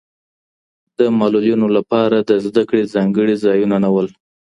[0.97, 4.03] د معلولینو لپاره د زده کړې ځانګړي ځایونه نه وو.